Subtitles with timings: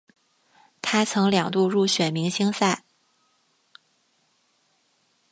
[0.81, 2.83] 他曾两度入选明星赛。